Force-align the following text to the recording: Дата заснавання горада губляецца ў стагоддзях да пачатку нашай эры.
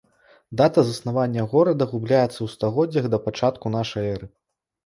Дата 0.61 0.83
заснавання 0.87 1.43
горада 1.51 1.87
губляецца 1.93 2.31
ў 2.41 2.47
стагоддзях 2.55 3.05
да 3.15 3.23
пачатку 3.27 3.75
нашай 3.79 4.13
эры. 4.19 4.35